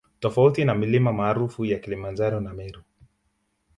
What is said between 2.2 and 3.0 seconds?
na Meru